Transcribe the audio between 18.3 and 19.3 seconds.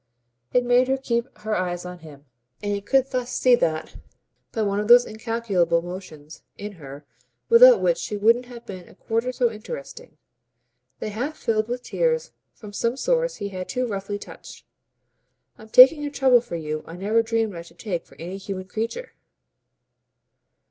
human creature."